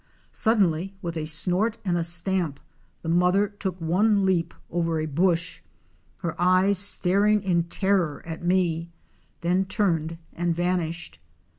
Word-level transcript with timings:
Suddenly 0.31 0.95
with 1.03 1.15
a 1.15 1.27
snort 1.27 1.77
and 1.85 1.95
a 1.95 2.03
stamp 2.03 2.59
the 3.03 3.07
mother 3.07 3.47
took 3.49 3.79
one 3.79 4.25
leap 4.25 4.51
over 4.71 4.99
a 4.99 5.05
bush, 5.05 5.61
her 6.21 6.33
eyes 6.41 6.79
staring 6.79 7.43
in 7.43 7.65
terror 7.65 8.23
at 8.25 8.43
me, 8.43 8.89
then 9.41 9.63
turned 9.65 10.17
and 10.33 10.55
vanished. 10.55 11.19